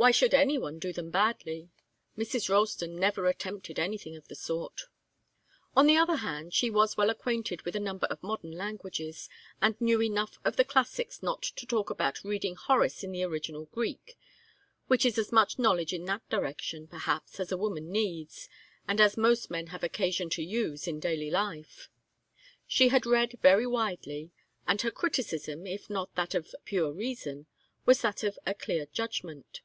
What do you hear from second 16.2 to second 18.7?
direction, perhaps, as a woman needs,